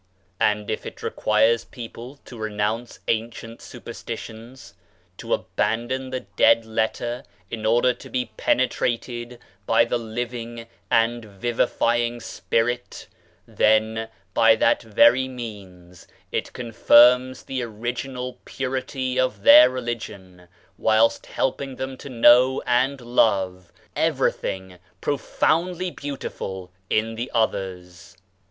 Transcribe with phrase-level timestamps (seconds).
[0.39, 4.73] And if it requires people to renounce ancient superstitions,
[5.17, 9.37] to abandon the dead letter in order to be penetrated
[9.67, 13.09] by the living and vivifying spirit,
[13.45, 20.47] then by that very means it confirms the original purity of their religion,
[20.79, 28.17] whilst helping them to know and love everything profoundly beautiful in the others.